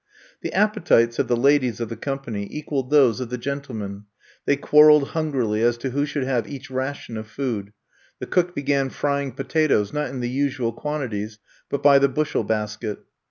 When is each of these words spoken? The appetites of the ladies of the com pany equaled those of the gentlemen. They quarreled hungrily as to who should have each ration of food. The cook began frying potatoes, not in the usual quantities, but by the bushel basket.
The 0.41 0.51
appetites 0.53 1.19
of 1.19 1.27
the 1.27 1.37
ladies 1.37 1.79
of 1.79 1.89
the 1.89 1.95
com 1.95 2.17
pany 2.17 2.47
equaled 2.49 2.89
those 2.89 3.19
of 3.19 3.29
the 3.29 3.37
gentlemen. 3.37 4.05
They 4.47 4.55
quarreled 4.55 5.09
hungrily 5.09 5.61
as 5.61 5.77
to 5.77 5.91
who 5.91 6.07
should 6.07 6.23
have 6.23 6.49
each 6.49 6.71
ration 6.71 7.17
of 7.17 7.27
food. 7.27 7.71
The 8.17 8.25
cook 8.25 8.55
began 8.55 8.89
frying 8.89 9.31
potatoes, 9.33 9.93
not 9.93 10.09
in 10.09 10.19
the 10.19 10.27
usual 10.27 10.73
quantities, 10.73 11.37
but 11.69 11.83
by 11.83 11.99
the 11.99 12.09
bushel 12.09 12.43
basket. 12.43 12.97